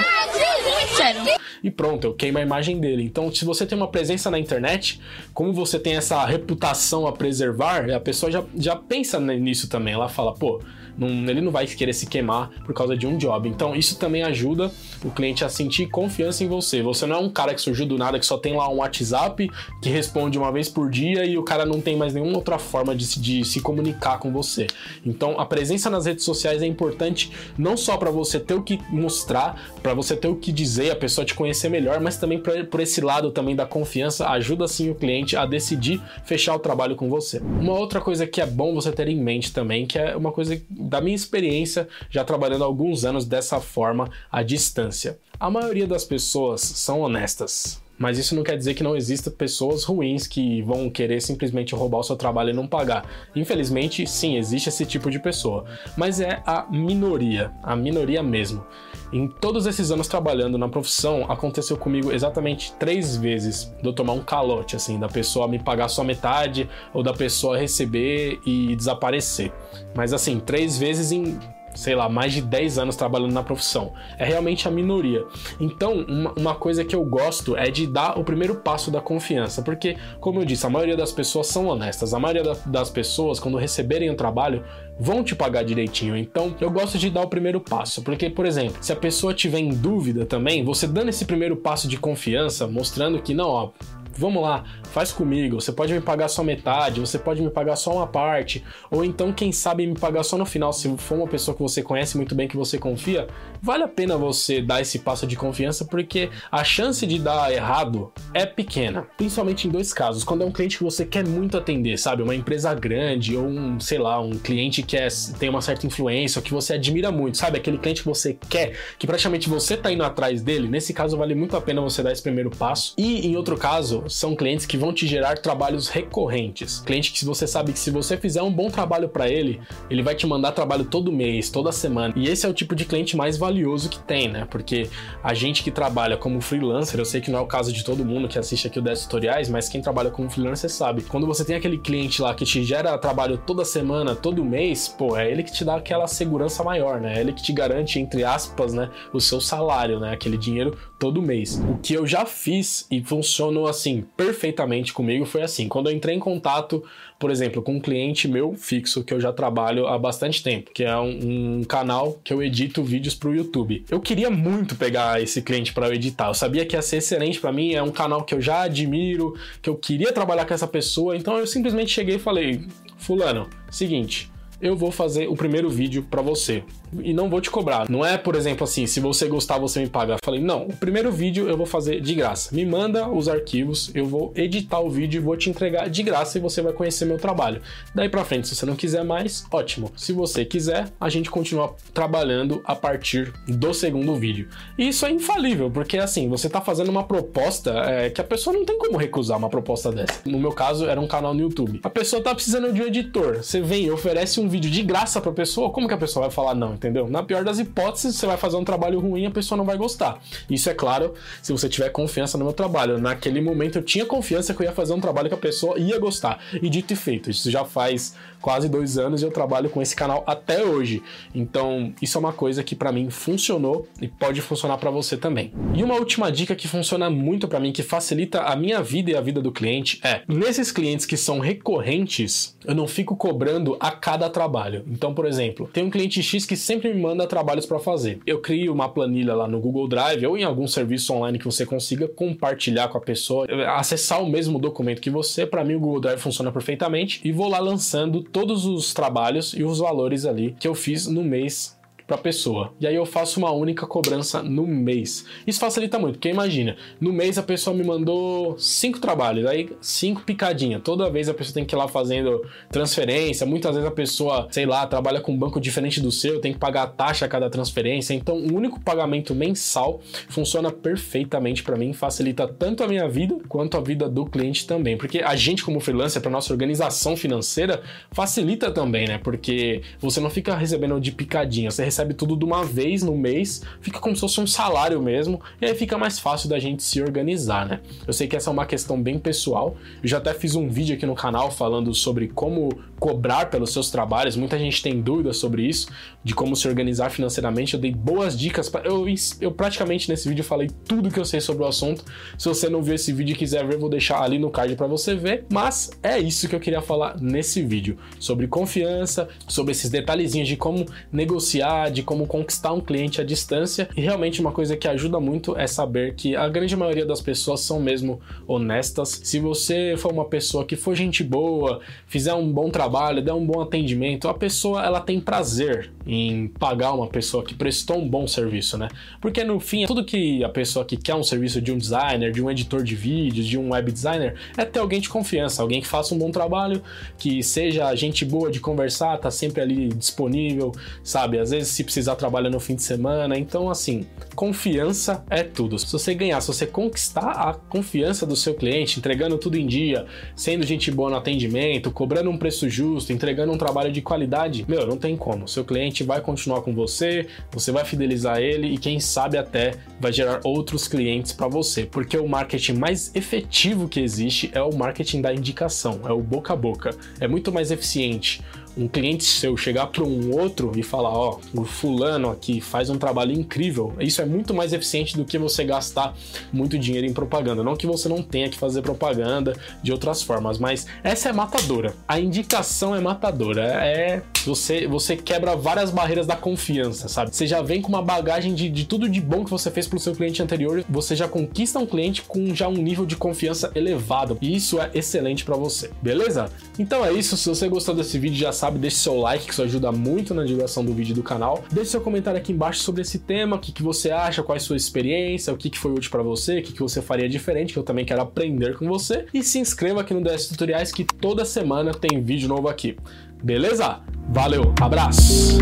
Sério. 0.97 1.23
E 1.63 1.71
pronto, 1.71 2.07
eu 2.07 2.15
queimo 2.15 2.39
a 2.39 2.43
imagem 2.43 2.79
dele. 2.81 3.03
Então, 3.03 3.33
se 3.33 3.45
você 3.45 3.65
tem 3.65 3.77
uma 3.77 3.89
presença 3.89 4.31
na 4.31 4.39
internet, 4.39 5.01
como 5.33 5.53
você 5.53 5.79
tem 5.79 5.97
essa 5.97 6.25
reputação 6.25 7.07
a 7.07 7.13
preservar, 7.13 7.91
a 7.91 8.01
pessoa 8.01 8.31
já, 8.31 8.45
já 8.57 8.77
pensa 8.77 9.19
nisso 9.21 9.69
também. 9.69 9.95
Ela 9.95 10.09
fala, 10.09 10.35
pô, 10.35 10.61
não, 10.99 11.09
ele 11.31 11.41
não 11.41 11.53
vai 11.53 11.67
querer 11.67 11.93
se 11.93 12.07
queimar 12.07 12.51
por 12.65 12.75
causa 12.75 12.97
de 12.97 13.07
um 13.07 13.17
job. 13.17 13.49
Então, 13.49 13.75
isso 13.75 13.97
também 13.99 14.23
ajuda 14.23 14.71
o 15.05 15.11
cliente 15.11 15.45
a 15.45 15.49
sentir 15.49 15.87
confiança 15.87 16.43
em 16.43 16.49
você. 16.49 16.83
Você 16.83 17.07
não 17.07 17.17
é 17.17 17.19
um 17.19 17.31
cara 17.31 17.55
que 17.55 17.61
surgiu 17.61 17.87
do 17.87 17.97
nada, 17.97 18.19
que 18.19 18.27
só 18.27 18.37
tem 18.37 18.57
lá 18.57 18.69
um 18.69 18.77
WhatsApp, 18.77 19.49
que 19.81 19.89
responde 19.89 20.37
uma 20.37 20.51
vez 20.51 20.69
por 20.69 20.91
dia 20.91 21.25
e 21.25 21.39
o 21.39 21.43
cara 21.43 21.65
não 21.65 21.81
tem 21.81 21.97
mais 21.97 22.13
nenhuma 22.13 22.37
outra 22.37 22.59
forma 22.59 22.95
de 22.95 23.07
se, 23.07 23.21
de 23.21 23.45
se 23.45 23.61
comunicar 23.61 24.19
com 24.19 24.33
você. 24.33 24.67
Então, 25.07 25.39
a 25.39 25.47
presença 25.47 25.89
nas 25.89 26.07
redes 26.07 26.25
sociais 26.25 26.63
é 26.63 26.67
importante 26.67 27.31
não 27.57 27.77
só 27.77 27.97
para 27.97 28.11
você 28.11 28.41
ter 28.41 28.55
o 28.55 28.63
que 28.63 28.81
mostrar, 28.91 29.71
para 29.83 29.95
você 29.95 30.17
ter 30.17 30.29
o 30.29 30.37
que 30.37 30.51
dizer, 30.51 30.91
a 30.91 30.97
pessoa 30.97 31.25
te 31.25 31.35
conhecer 31.35 31.69
melhor, 31.69 32.01
mas 32.01 32.17
também 32.17 32.41
pra, 32.41 32.65
por 32.65 32.81
esse 32.81 33.01
lado 33.01 33.31
também 33.31 33.55
da 33.55 33.67
confiança, 33.67 34.29
ajuda 34.29 34.67
sim 34.67 34.91
o 34.91 34.95
cliente 34.95 35.37
a 35.37 35.47
decidir 35.47 36.01
fechar 36.25 36.55
o 36.55 36.59
trabalho 36.59 36.97
com 36.97 37.09
você. 37.09 37.39
Uma 37.39 37.75
outra 37.75 38.01
coisa 38.01 38.27
que 38.27 38.41
é 38.41 38.47
bom 38.47 38.75
você 38.75 38.91
ter 38.91 39.09
em 39.09 39.21
mente 39.21 39.53
também, 39.53 39.87
que 39.87 39.99
é 39.99 40.17
uma 40.17 40.33
coisa 40.33 40.61
da 40.89 41.01
minha 41.01 41.17
experiência 41.17 41.89
já 42.11 42.25
trabalhando 42.25 42.65
alguns 42.65 43.05
anos 43.05 43.25
dessa 43.25 43.61
forma 43.61 44.11
à 44.31 44.43
distância. 44.43 45.19
A 45.39 45.51
maioria 45.51 45.87
das 45.87 46.05
pessoas 46.05 46.61
são 46.61 47.01
honestas. 47.01 47.81
Mas 47.99 48.19
isso 48.19 48.35
não 48.35 48.43
quer 48.43 48.57
dizer 48.57 48.75
que 48.75 48.83
não 48.83 48.97
exista 48.97 49.31
pessoas 49.31 49.83
ruins 49.85 50.27
que 50.27 50.63
vão 50.63 50.89
querer 50.89 51.21
simplesmente 51.21 51.75
roubar 51.75 51.99
o 51.99 52.03
seu 52.03 52.17
trabalho 52.17 52.51
e 52.51 52.53
não 52.53 52.67
pagar. 52.67 53.05
Infelizmente, 53.35 54.07
sim, 54.07 54.37
existe 54.37 54.69
esse 54.69 54.87
tipo 54.87 55.11
de 55.11 55.19
pessoa. 55.19 55.65
Mas 55.97 56.21
é 56.21 56.43
a 56.47 56.67
minoria, 56.71 57.51
a 57.63 57.75
minoria 57.75 58.23
mesmo. 58.23 58.65
Em 59.13 59.27
todos 59.27 59.67
esses 59.67 59.91
anos 59.91 60.07
trabalhando 60.07 60.59
na 60.59 60.69
profissão, 60.69 61.31
aconteceu 61.31 61.77
comigo 61.77 62.13
exatamente 62.13 62.73
três 62.79 63.17
vezes 63.17 63.73
de 63.81 63.89
eu 63.89 63.93
tomar 63.93 64.13
um 64.13 64.23
calote, 64.23 64.77
assim, 64.77 64.99
da 64.99 65.09
pessoa 65.09 65.49
me 65.49 65.59
pagar 65.59 65.89
só 65.89 66.05
metade 66.05 66.69
ou 66.93 67.03
da 67.03 67.13
pessoa 67.13 67.59
receber 67.59 68.39
e 68.45 68.77
desaparecer. 68.77 69.51
Mas 69.95 70.13
assim, 70.13 70.39
três 70.39 70.77
vezes 70.79 71.11
em 71.11 71.39
sei 71.79 71.95
lá, 71.95 72.09
mais 72.09 72.33
de 72.33 72.43
10 72.43 72.77
anos 72.77 72.97
trabalhando 72.97 73.33
na 73.33 73.43
profissão. 73.43 73.93
É 74.19 74.25
realmente 74.25 74.67
a 74.67 74.71
minoria. 74.71 75.25
Então, 75.61 76.05
uma, 76.09 76.33
uma, 76.37 76.55
coisa 76.57 76.85
que 76.85 76.95
eu 76.95 77.05
gosto 77.05 77.57
é 77.57 77.71
de 77.71 77.87
dar 77.87 78.19
o 78.19 78.25
primeiro 78.25 78.57
passo 78.57 78.91
da 78.91 79.01
confiança, 79.01 79.63
porque, 79.63 79.97
como 80.19 80.41
eu 80.41 80.45
disse, 80.45 80.67
a 80.67 80.71
maioria 80.71 80.97
das 80.97 81.13
pessoas 81.13 81.47
são 81.47 81.69
honestas. 81.69 82.13
A 82.13 82.19
maioria 82.19 82.43
da, 82.43 82.57
das 82.67 82.91
pessoas, 82.91 83.39
quando 83.39 83.57
receberem 83.57 84.11
o 84.11 84.17
trabalho, 84.17 84.65
vão 84.99 85.23
te 85.23 85.37
pagar 85.37 85.63
direitinho. 85.63 86.17
Então, 86.17 86.53
eu 86.61 86.69
gosto 86.69 86.99
de 86.99 87.11
dar 87.11 87.23
o 87.23 87.29
primeiro 87.29 87.61
passo, 87.61 88.03
porque, 88.03 88.29
por 88.29 88.45
exemplo, 88.45 88.79
se 88.81 88.93
a 88.93 88.97
pessoa 88.97 89.33
tiver 89.33 89.61
em 89.61 89.69
dúvida 89.69 90.27
também, 90.27 90.65
você 90.65 90.85
dando 90.85 91.11
esse 91.11 91.27
primeiro 91.27 91.57
passo 91.57 91.87
de 91.87 91.97
confiança, 91.97 92.67
mostrando 92.67 93.23
que 93.23 93.33
não, 93.33 93.51
ó, 93.51 93.71
vamos 94.19 94.43
lá, 94.43 94.65
faz 94.91 95.13
comigo, 95.13 95.61
você 95.61 95.71
pode 95.71 95.93
me 95.93 96.01
pagar 96.01 96.29
só 96.29 96.43
metade, 96.43 97.01
você 97.01 97.19
pode 97.19 97.41
me 97.41 97.51
pagar 97.51 97.77
só 97.77 97.93
uma 97.93 98.07
parte, 98.07 98.65
ou 98.91 99.05
então, 99.05 99.33
quem 99.33 99.53
sabe, 99.53 99.87
me 99.87 99.95
pagar 99.95 100.25
só 100.25 100.37
no 100.37 100.45
final, 100.45 100.73
se 100.73 100.93
for 100.97 101.17
uma 101.17 101.29
pessoa 101.29 101.55
que 101.55 101.63
você 101.63 101.83
conhece 101.83 102.17
muito 102.17 102.35
bem, 102.35 102.49
que 102.49 102.57
você 102.57 102.79
confia, 102.79 103.29
vale 103.63 103.85
a 103.85 103.89
pena 103.89 104.17
você 104.17 104.61
dar 104.61 104.81
esse 104.81 104.99
passo 104.99 105.27
de 105.27 105.37
confiança, 105.37 105.85
porque 105.85 106.31
a 106.51 106.65
chance 106.65 107.07
de 107.07 107.19
dar 107.19 107.53
errado 107.53 108.13
é 108.35 108.45
pequena, 108.45 109.07
principalmente 109.17 109.69
em 109.69 109.71
dois 109.71 109.93
casos, 109.93 110.25
quando 110.25 110.43
é 110.43 110.47
um 110.47 110.51
cliente 110.51 110.79
que 110.79 110.85
você 110.85 111.05
quer 111.05 111.25
muito 111.25 111.57
atender, 111.57 111.97
sabe, 111.97 112.23
uma 112.23 112.35
empresa 112.35 112.75
grande, 112.75 113.37
ou 113.37 113.47
um, 113.47 113.79
sei 113.79 113.99
lá, 113.99 114.21
um 114.21 114.33
cliente 114.33 114.83
que 114.83 114.97
é, 114.97 115.07
tem 115.39 115.49
uma 115.49 115.63
certa 115.63 115.87
influência, 115.87 116.41
ou 116.41 116.43
que 116.43 116.53
você 116.53 116.75
admira 116.75 117.13
muito, 117.13 117.37
sabe, 117.37 117.59
aquele 117.59 117.79
cliente 117.79 118.03
que 118.03 118.09
você 118.09 118.37
quer, 118.49 118.77
que 118.99 119.07
praticamente 119.07 119.49
você 119.49 119.77
tá 119.77 119.93
indo 119.93 120.03
atrás 120.03 120.43
dele, 120.43 120.69
nesse 120.69 120.93
caso 120.93 121.17
vale 121.17 121.37
muito 121.37 121.57
a 121.57 121.61
pena 121.61 121.81
você 121.81 122.03
dar 122.03 122.11
esse 122.11 122.23
primeiro 122.23 122.51
passo, 122.51 122.95
e 122.99 123.27
em 123.27 123.37
outro 123.37 123.57
caso, 123.57 124.08
são 124.09 124.35
clientes 124.35 124.67
que 124.67 124.77
vão 124.77 124.93
te 124.93 125.07
gerar 125.07 125.39
trabalhos 125.39 125.89
recorrentes. 125.89 126.81
Cliente 126.81 127.13
que 127.13 127.25
você 127.25 127.47
sabe 127.47 127.73
que 127.73 127.79
se 127.79 127.91
você 127.91 128.17
fizer 128.17 128.43
um 128.43 128.53
bom 128.53 128.71
trabalho 128.71 129.09
para 129.09 129.29
ele, 129.29 129.61
ele 129.91 130.03
vai 130.03 130.15
te 130.15 130.27
mandar 130.27 130.53
trabalho 130.53 130.85
todo 130.85 131.13
mês, 131.13 131.51
toda 131.51 131.73
semana. 131.73 132.15
E 132.17 132.29
esse 132.29 132.47
é 132.47 132.49
o 132.49 132.55
tipo 132.55 132.75
de 132.75 132.85
cliente 132.85 133.17
mais 133.17 133.37
valioso 133.37 133.89
que 133.89 133.99
tem, 134.01 134.29
né? 134.29 134.47
Porque 134.51 134.89
a 135.23 135.35
gente 135.35 135.63
que 135.63 135.71
trabalha 135.71 136.17
como 136.17 136.41
freelancer, 136.41 136.99
eu 136.99 137.05
sei 137.05 137.21
que 137.21 137.31
não 137.31 137.39
é 137.39 137.43
o 137.43 137.47
caso 137.47 137.73
de 137.73 137.85
todo 137.85 138.05
mundo 138.05 138.29
que 138.29 138.39
assiste 138.39 138.67
aqui 138.67 138.79
o 138.79 138.83
10 138.83 139.03
tutoriais, 139.03 139.49
mas 139.49 139.69
quem 139.69 139.81
trabalha 139.81 140.11
como 140.11 140.31
freelancer 140.31 140.71
sabe. 140.71 141.03
Quando 141.03 141.27
você 141.27 141.45
tem 141.45 141.57
aquele 141.57 141.79
cliente 141.79 142.23
lá 142.23 142.35
que 142.35 142.45
te 142.45 142.63
gera 142.63 142.97
trabalho 142.99 143.39
toda 143.39 143.65
semana, 143.65 144.15
todo 144.15 144.45
mês, 144.45 144.89
pô, 144.89 145.17
é 145.17 145.31
ele 145.31 145.43
que 145.43 145.53
te 145.53 145.65
dá 145.65 145.77
aquela 145.77 146.07
segurança 146.07 146.63
maior, 146.63 147.01
né? 147.01 147.19
É 147.19 147.21
ele 147.21 147.33
que 147.33 147.43
te 147.43 147.53
garante, 147.53 147.99
entre 147.99 148.25
aspas, 148.25 148.73
né, 148.73 148.91
o 149.13 149.21
seu 149.21 149.41
salário, 149.41 150.01
né? 150.01 150.13
Aquele 150.13 150.37
dinheiro 150.37 150.77
todo 150.99 151.23
mês. 151.23 151.63
O 151.69 151.79
que 151.79 151.95
eu 151.95 152.07
já 152.07 152.27
fiz 152.27 152.87
e 152.91 153.03
funcionou 153.03 153.67
assim 153.67 153.88
perfeitamente 154.17 154.93
comigo 154.93 155.25
foi 155.25 155.43
assim, 155.43 155.69
quando 155.69 155.89
eu 155.89 155.97
entrei 155.97 156.15
em 156.15 156.19
contato, 156.19 156.83
por 157.19 157.31
exemplo, 157.31 157.63
com 157.63 157.77
um 157.77 157.81
cliente 157.81 158.29
meu 158.29 158.55
fixo 158.55 159.03
que 159.03 159.13
eu 159.13 159.21
já 159.21 159.33
trabalho 159.33 159.87
há 159.87 159.99
bastante 159.99 160.43
tempo, 160.43 160.71
que 160.73 160.85
é 160.85 160.97
um, 160.97 161.61
um 161.61 161.65
canal 161.65 162.21
que 162.23 162.33
eu 162.33 162.43
edito 162.43 162.83
vídeos 162.83 163.15
para 163.15 163.29
o 163.29 163.35
YouTube. 163.35 163.85
Eu 163.91 164.01
queria 164.01 164.31
muito 164.31 164.77
pegar 164.77 165.21
esse 165.21 165.43
cliente 165.43 165.73
para 165.73 165.95
editar. 165.95 166.29
Eu 166.29 166.35
sabia 166.35 166.65
que 166.65 166.77
ia 166.77 166.83
ser 166.83 166.99
excelente 166.99 167.41
para 167.41 167.53
mim, 167.53 167.75
é 167.75 167.83
um 167.83 167.91
canal 167.91 168.25
que 168.25 168.35
eu 168.35 168.41
já 168.41 168.63
admiro, 168.63 169.35
que 169.61 169.69
eu 169.69 169.77
queria 169.77 170.13
trabalhar 170.13 170.45
com 170.45 170.55
essa 170.55 170.67
pessoa, 170.67 171.17
então 171.17 171.39
eu 171.39 171.47
simplesmente 171.47 171.91
cheguei 171.91 172.17
e 172.17 172.19
falei: 172.19 172.67
"Fulano, 172.99 173.49
seguinte, 173.71 174.31
eu 174.61 174.77
vou 174.77 174.91
fazer 174.91 175.29
o 175.29 175.37
primeiro 175.37 175.69
vídeo 175.69 176.07
para 176.09 176.23
você 176.23 176.65
e 177.03 177.13
não 177.13 177.29
vou 177.29 177.41
te 177.41 177.51
cobrar. 177.51 177.89
Não 177.89 178.05
é, 178.05 178.17
por 178.17 178.35
exemplo, 178.35 178.65
assim, 178.65 178.87
se 178.87 179.01
você 179.01 179.27
gostar, 179.27 179.59
você 179.59 179.81
me 179.81 179.89
paga. 179.89 180.15
Eu 180.15 180.19
falei, 180.23 180.41
não, 180.41 180.67
o 180.67 180.77
primeiro 180.77 181.13
vídeo 181.13 181.49
eu 181.49 181.57
vou 181.57 181.67
fazer 181.67 182.01
de 182.01 182.15
graça. 182.15 182.55
Me 182.55 182.65
manda 182.65 183.09
os 183.09 183.29
arquivos, 183.29 183.91
eu 183.95 184.07
vou 184.07 184.33
editar 184.35 184.81
o 184.81 184.91
vídeo 184.91 185.19
e 185.19 185.23
vou 185.23 185.37
te 185.37 185.51
entregar 185.51 185.89
de 185.89 186.03
graça 186.03 186.39
e 186.39 186.41
você 186.41 186.63
vai 186.63 186.73
conhecer 186.73 187.05
meu 187.05 187.19
trabalho. 187.19 187.61
Daí 187.95 188.09
pra 188.09 188.25
frente, 188.25 188.49
se 188.49 188.57
você 188.57 188.67
não 188.67 188.77
quiser 188.77 189.05
mais, 189.05 189.45
ótimo. 189.51 189.93
Se 189.97 190.13
você 190.13 190.45
quiser, 190.45 190.89
a 191.01 191.09
gente 191.09 191.31
continua 191.31 191.75
trabalhando 191.93 192.61
a 192.65 192.75
partir 192.75 193.33
do 193.47 193.73
segundo 193.75 194.15
vídeo. 194.15 194.49
E 194.79 194.89
isso 194.89 195.05
é 195.07 195.11
infalível, 195.11 195.71
porque 195.71 195.99
assim, 195.99 196.29
você 196.29 196.49
tá 196.49 196.61
fazendo 196.61 196.91
uma 196.91 197.05
proposta 197.05 197.71
é, 197.87 198.11
que 198.11 198.21
a 198.21 198.25
pessoa 198.25 198.57
não 198.57 198.65
tem 198.65 198.79
como 198.79 198.97
recusar 198.97 199.39
uma 199.39 199.49
proposta 199.49 199.93
dessa. 199.93 200.21
No 200.25 200.39
meu 200.39 200.53
caso, 200.53 200.87
era 200.87 201.01
um 201.01 201.07
canal 201.07 201.35
no 201.35 201.41
YouTube. 201.41 201.81
A 201.83 201.91
pessoa 201.91 202.23
tá 202.23 202.35
precisando 202.35 202.73
de 202.73 202.83
um 202.83 202.87
editor. 202.87 203.37
Você 203.37 203.61
vem 203.61 203.87
e 203.87 203.91
oferece 203.91 204.41
um 204.41 204.48
vídeo 204.49 204.71
de 204.71 204.83
graça 204.83 205.21
pra 205.21 205.33
pessoa, 205.33 205.71
como 205.71 205.87
que 205.87 205.95
a 205.95 205.99
pessoa 205.99 206.27
vai 206.27 206.35
falar 206.35 206.55
não? 206.55 206.79
entendeu? 206.79 207.09
Na 207.09 207.23
pior 207.23 207.45
das 207.45 207.59
hipóteses, 207.59 208.17
você 208.17 208.27
vai 208.27 208.37
fazer 208.37 208.57
um 208.57 208.65
trabalho 208.65 209.01
ruim 209.01 209.23
e 209.23 209.27
a 209.27 209.31
pessoa 209.31 209.59
não 209.59 209.65
vai 209.65 209.77
gostar. 209.77 210.21
Isso 210.49 210.71
é 210.71 210.75
claro 210.75 211.15
se 211.43 211.53
você 211.53 211.69
tiver 211.69 211.91
confiança 211.91 212.39
no 212.39 212.45
meu 212.45 212.53
trabalho. 212.53 212.99
Naquele 212.99 213.41
momento 213.41 213.79
eu 213.79 213.83
tinha 213.83 214.07
confiança 214.07 214.55
que 214.55 214.63
eu 214.63 214.67
ia 214.67 214.73
fazer 214.73 214.95
um 214.95 215.01
trabalho 215.01 215.29
que 215.29 215.35
a 215.35 215.39
pessoa 215.39 215.79
ia 215.79 215.99
gostar. 215.99 216.39
E 216.63 216.69
dito 216.69 216.93
e 216.93 216.97
feito, 216.97 217.31
isso 217.31 217.51
já 217.51 217.65
faz 217.65 218.15
quase 218.41 218.69
dois 218.69 218.99
anos 218.99 219.21
e 219.21 219.25
eu 219.25 219.31
trabalho 219.31 219.69
com 219.69 219.83
esse 219.83 219.95
canal 219.95 220.23
até 220.27 220.65
hoje. 220.65 221.03
Então, 221.35 221.93
isso 222.01 222.17
é 222.17 222.21
uma 222.21 222.33
coisa 222.33 222.63
que 222.63 222.77
para 222.77 222.93
mim 222.93 223.11
funcionou 223.11 223.89
e 224.01 224.07
pode 224.07 224.41
funcionar 224.41 224.79
para 224.79 224.91
você 224.91 225.17
também. 225.17 225.53
E 225.75 225.83
uma 225.83 225.95
última 225.95 226.31
dica 226.31 226.55
que 226.55 226.69
funciona 226.69 227.11
muito 227.11 227.49
para 227.49 227.61
mim, 227.61 227.73
que 227.73 227.83
facilita 227.83 228.43
a 228.43 228.55
minha 228.55 228.81
vida 228.83 229.11
e 229.11 229.17
a 229.17 229.21
vida 229.21 229.41
do 229.41 229.51
cliente, 229.51 230.01
é: 230.05 230.23
nesses 230.29 230.71
clientes 230.71 231.05
que 231.05 231.17
são 231.17 231.41
recorrentes, 231.41 232.57
eu 232.65 232.75
não 232.75 232.87
fico 232.87 233.17
cobrando 233.17 233.77
a 233.81 233.91
cada 233.91 234.31
trabalho. 234.39 234.85
Então, 234.89 235.13
por 235.13 235.27
exemplo, 235.27 235.69
tem 235.73 235.83
um 235.83 235.91
cliente 235.91 236.23
X 236.23 236.47
que 236.47 236.57
sempre 236.57 236.95
me 236.95 237.01
manda 237.01 237.27
trabalhos 237.27 237.67
para 237.67 237.81
fazer. 237.81 238.21
Eu 238.25 238.41
crio 238.41 238.73
uma 238.73 238.89
planilha 238.89 239.35
lá 239.35 239.49
no 239.49 239.59
Google 239.59 239.89
Drive 239.89 240.25
ou 240.25 240.39
em 240.39 240.45
algum 240.45 240.69
serviço 240.69 241.13
online 241.13 241.41
que 241.41 241.45
você 241.45 241.67
consiga 241.67 242.07
compartilhar 242.07 242.87
com 242.87 242.99
a 242.99 243.01
pessoa, 243.01 243.49
acessar 243.77 244.23
o 244.23 244.29
mesmo 244.29 244.61
documento 244.61 245.01
que 245.01 245.11
você. 245.11 245.45
Para 245.45 245.65
mim, 245.65 245.75
o 245.75 245.81
Google 245.81 246.01
Drive 246.03 246.21
funciona 246.21 246.53
perfeitamente 246.53 247.21
e 247.25 247.33
vou 247.33 247.49
lá 247.49 247.59
lançando 247.59 248.23
todos 248.23 248.65
os 248.65 248.95
trabalhos 248.95 249.55
e 249.55 249.65
os 249.65 249.81
valores 249.81 250.25
ali 250.25 250.55
que 250.61 250.69
eu 250.69 250.75
fiz 250.75 251.09
no 251.09 251.25
mês 251.25 251.77
para 252.09 252.17
a 252.17 252.19
pessoa. 252.19 252.73
E 252.81 252.87
aí 252.87 252.95
eu 252.95 253.05
faço 253.05 253.39
uma 253.39 253.53
única 253.53 253.87
cobrança 253.87 254.43
no 254.43 254.67
mês. 254.67 255.27
Isso 255.47 255.61
facilita 255.61 255.99
muito, 255.99 256.15
porque 256.15 256.31
imagina, 256.31 256.75
no 256.99 257.13
mês 257.13 257.37
a 257.37 257.43
pessoa 257.43 257.77
me 257.77 257.85
mandou 257.85 258.59
cinco 258.59 258.99
trabalhos, 258.99 259.45
aí 259.45 259.69
cinco 259.79 260.23
picadinhas. 260.23 260.81
Toda 260.83 261.11
vez 261.11 261.29
a 261.29 261.35
pessoa 261.35 261.53
tem 261.53 261.67
que 261.67 261.75
ir 261.75 261.79
lá 261.79 261.87
fazendo 261.87 262.43
transferência. 262.73 263.47
Muitas 263.47 263.75
vezes 263.75 263.87
a 263.87 263.93
pessoa, 263.93 264.49
sei 264.51 264.65
lá, 264.65 264.87
trabalha 264.87 265.21
com 265.21 265.33
um 265.33 265.37
banco 265.37 265.61
diferente 265.61 266.01
do 266.01 266.11
seu, 266.11 266.41
tem 266.41 266.55
que 266.55 266.59
pagar 266.59 266.85
a 266.85 266.87
taxa 266.87 267.27
a 267.27 267.29
cada 267.29 267.51
transferência. 267.51 268.15
Então, 268.15 268.39
um 268.39 268.57
único 268.57 268.81
pagamento 268.81 269.35
mensal 269.35 270.01
funciona 270.31 270.73
perfeitamente 270.73 271.63
para 271.63 271.77
mim, 271.77 271.93
facilita 271.93 272.49
tanto 272.49 272.83
a 272.83 272.89
minha 272.89 273.07
vida 273.07 273.37
quanto 273.49 273.77
a 273.77 273.81
vida 273.81 274.09
do 274.09 274.25
cliente 274.25 274.67
também. 274.67 274.97
Porque 274.97 275.19
a 275.19 275.37
gente, 275.37 275.63
como 275.63 275.79
freelancer, 275.79 276.23
para 276.23 276.31
nossa 276.31 276.55
organização 276.55 277.15
financeira, 277.19 277.83
facilita 278.11 278.71
também, 278.71 279.07
né? 279.07 279.19
Porque 279.19 279.83
você 280.01 280.21
não 280.21 280.31
fica 280.31 280.57
recebendo 280.57 280.99
de 280.99 281.13
picadinha, 281.13 281.71
você 281.71 281.85
recebe 281.85 281.98
recebe 281.99 282.15
tudo 282.15 282.37
de 282.37 282.45
uma 282.45 282.65
vez 282.65 283.03
no 283.03 283.17
mês, 283.17 283.63
fica 283.81 283.99
como 283.99 284.15
se 284.15 284.21
fosse 284.21 284.41
um 284.41 284.47
salário 284.47 285.03
mesmo, 285.03 285.41
e 285.61 285.67
aí 285.67 285.75
fica 285.75 285.99
mais 285.99 286.19
fácil 286.19 286.49
da 286.49 286.59
gente 286.59 286.83
se 286.83 287.03
organizar, 287.03 287.67
né? 287.67 287.81
Eu 288.07 288.13
sei 288.13 288.29
que 288.29 288.37
essa 288.37 288.51
é 288.51 288.53
uma 288.53 288.67
questão 288.67 289.03
bem 289.03 289.19
pessoal, 289.19 289.77
eu 290.03 290.09
já 290.09 290.19
até 290.19 290.33
fiz 290.33 290.55
um 290.55 290.69
vídeo 290.69 290.95
aqui 290.95 291.05
no 291.05 291.15
canal 291.15 291.51
falando 291.51 291.93
sobre 291.93 292.29
como 292.29 292.69
cobrar 293.01 293.47
pelos 293.47 293.73
seus 293.73 293.91
trabalhos, 293.91 294.37
muita 294.37 294.59
gente 294.59 294.83
tem 294.83 295.01
dúvidas 295.01 295.37
sobre 295.39 295.63
isso, 295.63 295.89
de 296.23 296.35
como 296.35 296.55
se 296.55 296.69
organizar 296.69 297.11
financeiramente, 297.11 297.75
eu 297.75 297.81
dei 297.81 297.93
boas 297.93 298.39
dicas, 298.39 298.69
pra... 298.69 298.83
eu, 298.83 299.07
eu 299.41 299.53
praticamente 299.53 300.09
nesse 300.09 300.29
vídeo 300.29 300.45
falei 300.45 300.69
tudo 300.87 301.11
que 301.11 301.19
eu 301.19 301.25
sei 301.25 301.41
sobre 301.41 301.65
o 301.65 301.67
assunto, 301.67 302.05
se 302.37 302.49
você 302.49 302.69
não 302.69 302.83
viu 302.83 302.95
esse 302.95 303.13
vídeo 303.13 303.33
e 303.33 303.37
quiser 303.37 303.67
ver, 303.67 303.79
vou 303.79 303.89
deixar 303.89 304.23
ali 304.23 304.39
no 304.39 304.51
card 304.51 304.75
para 304.77 304.87
você 304.87 305.15
ver, 305.15 305.47
mas 305.51 305.91
é 306.03 306.19
isso 306.19 306.49
que 306.49 306.55
eu 306.55 306.61
queria 306.61 306.81
falar 306.81 307.21
nesse 307.21 307.63
vídeo, 307.63 307.99
sobre 308.21 308.47
confiança, 308.47 309.29
sobre 309.47 309.73
esses 309.73 309.91
detalhezinhos 309.91 310.49
de 310.49 310.57
como 310.57 310.87
negociar, 311.13 311.88
de 311.89 312.03
como 312.03 312.27
conquistar 312.27 312.73
um 312.73 312.81
cliente 312.81 313.21
à 313.21 313.25
distância. 313.25 313.89
E 313.97 314.01
realmente 314.01 314.41
uma 314.41 314.53
coisa 314.53 314.77
que 314.77 314.89
ajuda 314.89 315.21
muito 315.21 315.57
é 315.57 315.67
saber 315.67 316.15
que 316.15 316.37
a 316.37 316.49
grande 316.49 316.77
maioria 316.77 317.05
das 317.05 317.21
pessoas 317.21 317.61
são 317.61 317.81
mesmo 317.81 318.21
honestas. 318.47 319.21
Se 319.25 319.39
você 319.39 319.95
for 319.97 320.13
uma 320.13 320.25
pessoa 320.25 320.65
que 320.65 320.77
for 320.77 320.95
gente 320.95 321.23
boa, 321.23 321.81
fizer 322.07 322.35
um 322.35 322.51
bom 322.53 322.71
trabalho, 322.71 323.23
der 323.23 323.33
um 323.33 323.45
bom 323.45 323.61
atendimento, 323.61 324.29
a 324.29 324.35
pessoa 324.35 324.85
ela 324.85 325.01
tem 325.01 325.21
prazer 325.21 325.91
em 326.07 326.49
pagar 326.49 326.95
uma 326.95 327.07
pessoa 327.07 327.45
que 327.45 327.55
prestou 327.55 327.99
um 327.99 328.09
bom 328.09 328.27
serviço, 328.27 328.79
né? 328.79 328.89
Porque 329.21 329.45
no 329.45 329.61
fim, 329.61 329.87
tudo 329.87 330.05
que 330.05 330.43
a 330.43 330.49
pessoa 330.49 330.85
que 330.85 330.97
quer 330.97 331.15
um 331.15 331.23
serviço 331.23 331.61
de 331.61 331.71
um 331.71 331.77
designer, 331.77 332.33
de 332.33 332.43
um 332.43 332.51
editor 332.51 332.83
de 332.83 332.95
vídeos, 332.95 333.47
de 333.47 333.59
um 333.59 333.73
web 333.73 333.93
designer, 333.93 334.35
é 334.57 334.65
ter 334.65 334.79
alguém 334.79 335.01
de 335.01 335.09
confiança, 335.09 335.61
alguém 335.61 335.81
que 335.81 335.87
faça 335.87 336.15
um 336.15 336.19
bom 336.19 336.31
trabalho, 336.31 336.83
que 337.19 337.43
seja 337.43 337.95
gente 337.95 338.25
boa 338.25 338.51
de 338.51 338.59
conversar, 338.59 339.19
tá 339.19 339.31
sempre 339.31 339.61
ali 339.61 339.89
disponível, 339.89 340.73
sabe? 341.03 341.39
Às 341.39 341.51
vezes 341.51 341.69
se 341.79 341.85
precisar 341.85 342.17
trabalhar 342.17 342.51
no 342.51 342.59
fim 342.59 342.75
de 342.75 342.83
semana. 342.83 343.39
Então, 343.39 343.71
assim, 343.71 344.05
confiança 344.35 345.25
é 345.31 345.45
tudo. 345.45 345.79
Se 345.79 345.93
você 345.93 346.13
ganhar, 346.13 346.41
se 346.41 346.49
você 346.49 346.67
conquistar 346.67 347.31
a 347.31 347.55
confiança 347.55 348.27
do 348.27 348.35
seu 348.35 348.55
cliente, 348.55 348.99
entregando 348.99 349.39
tudo 349.39 349.57
em 349.57 349.65
dia, 349.65 350.05
sendo 350.35 350.67
gente 350.67 350.91
boa 350.91 351.09
no 351.09 351.17
atendimento, 351.17 351.93
cobrando 351.93 352.31
um 352.31 352.37
preço 352.37 352.69
justo, 352.69 353.13
entregando 353.13 353.53
um 353.53 353.59
trabalho 353.59 353.93
de 353.93 354.03
qualidade, 354.03 354.65
meu, 354.67 354.89
não 354.89 354.97
tem 354.97 355.17
como. 355.17 355.47
Seu 355.47 355.65
cliente 355.65 356.03
vai 356.03 356.21
continuar 356.21 356.63
com 356.63 356.75
você, 356.75 357.29
você 357.53 357.71
vai 357.71 357.85
fidelizar 357.85 358.39
ele 358.39 358.75
e 358.75 358.79
quem 358.79 358.99
sabe 358.99 359.39
até 359.39 359.75
vai 360.01 360.13
gerar 360.13 360.41
outros 360.43 360.89
clientes 360.89 361.33
para 361.33 361.47
você, 361.47 361.87
porque 361.87 362.19
o 362.19 362.27
marketing 362.27 362.73
mais 362.73 363.15
efetivo 363.15 363.89
que 363.89 364.01
existe 364.01 364.51
é 364.53 364.61
o 364.61 364.75
marketing 364.75 365.21
da 365.21 365.33
indicação, 365.33 366.01
é 366.05 366.11
o 366.11 366.21
boca 366.21 366.53
a 366.53 366.57
boca. 366.57 366.91
É 367.21 367.29
muito 367.29 367.53
mais 367.53 367.71
eficiente 367.71 368.43
um 368.77 368.89
cliente 368.89 369.25
seu 369.25 369.57
chegar 369.57 369.89
para 369.89 370.05
um 370.05 370.37
outro 370.37 370.73
e 370.77 370.83
falar, 370.83 371.11
ó, 371.11 371.39
oh, 371.55 371.61
o 371.61 371.65
fulano 371.65 372.31
aqui 372.31 372.61
faz 372.61 372.91
um 372.91 372.99
trabalho 372.99 373.33
incrível, 373.33 373.95
isso 374.01 374.21
é 374.21 374.25
muito 374.25 374.55
mais 374.55 374.73
eficiente 374.73 375.17
do 375.17 375.25
que 375.25 375.39
você 375.39 375.65
gastar 375.65 376.15
muito 376.53 376.79
dinheiro 376.79 377.07
em 377.07 377.13
propaganda. 377.13 377.63
Não 377.63 377.77
que 377.77 377.87
você 377.87 378.09
não 378.09 378.23
tenha 378.23 378.49
que 378.49 378.59
fazer 378.59 378.83
propaganda 378.83 379.57
de 379.83 379.93
outras 379.93 380.23
formas, 380.23 380.59
mas 380.59 380.87
essa 381.03 381.29
é 381.29 381.33
matadora. 381.33 381.95
A 382.07 382.19
indicação 382.19 382.95
é 382.95 383.01
matadora. 383.01 383.63
É 383.63 384.23
você 384.45 384.87
você 384.87 385.17
quebra 385.17 385.55
várias 385.57 385.91
barreiras 385.91 386.27
da 386.27 386.37
confiança, 386.37 387.09
sabe? 387.09 387.35
Você 387.35 387.47
já 387.47 387.61
vem 387.63 387.83
com 387.83 387.89
uma 387.89 388.03
bagagem 388.03 388.55
de, 388.55 388.69
de 388.69 388.85
tudo 388.85 389.09
de 389.09 389.21
bom 389.21 389.45
que 389.45 389.51
você 389.51 389.71
fez 389.71 389.87
pro 389.87 389.99
seu 389.99 390.15
cliente 390.15 390.43
anterior, 390.43 390.85
você 390.89 391.15
já 391.15 391.29
conquista 391.29 391.79
um 391.79 391.87
cliente 391.87 392.23
com 392.23 392.55
já 392.55 392.69
um 392.69 392.77
nível 392.77 393.05
de 393.05 393.17
confiança 393.17 393.71
elevado. 393.75 394.39
E 394.41 394.55
isso 394.55 394.81
é 394.81 394.91
excelente 394.95 395.45
para 395.45 395.57
você. 395.57 395.91
Beleza? 396.01 396.51
Então 396.79 397.05
é 397.05 397.13
isso. 397.13 397.37
Se 397.37 397.49
você 397.49 397.69
gostou 397.69 397.95
desse 397.95 398.19
vídeo, 398.19 398.39
já 398.39 398.53
sabe, 398.59 398.79
deixe 398.79 398.97
seu 398.97 399.17
like, 399.17 399.47
que 399.47 399.53
isso 399.53 399.63
ajuda 399.63 399.93
muito 399.93 400.35
na 400.35 400.45
divulgação 400.45 400.85
do 400.85 400.93
vídeo 400.93 401.15
do 401.15 401.23
canal. 401.23 401.65
Deixe 401.71 401.93
seu 401.93 402.01
comentário 402.01 402.39
aqui 402.39 402.53
embaixo 402.53 402.81
sobre 402.81 403.03
esse 403.03 403.19
tema, 403.21 403.57
o 403.57 403.59
que, 403.59 403.73
que 403.73 403.83
você 403.83 404.11
acha, 404.11 404.43
qual 404.43 404.57
é 404.57 404.59
a 404.59 404.61
sua 404.61 404.77
experiência, 404.77 405.53
o 405.53 405.57
que, 405.57 405.71
que 405.71 405.79
foi 405.79 405.93
útil 405.93 406.11
para 406.11 406.23
você, 406.23 406.59
o 406.59 406.63
que, 406.63 406.73
que 406.73 406.81
você 406.81 407.01
faria 407.01 407.29
diferente, 407.29 407.73
que 407.73 407.79
eu 407.79 407.85
também 407.85 408.05
quero 408.05 408.21
aprender 408.21 408.77
com 408.77 408.87
você. 408.87 409.27
E 409.33 409.43
se 409.43 409.59
inscreva 409.59 410.01
aqui 410.01 410.13
no 410.13 410.23
DS 410.23 410.49
Tutoriais, 410.49 410.93
que 410.93 411.05
toda 411.05 411.45
semana 411.45 411.93
tem 411.93 412.21
vídeo 412.21 412.49
novo 412.49 412.69
aqui. 412.69 412.97
Beleza? 413.43 414.01
Valeu, 414.29 414.75
abraço! 414.81 415.59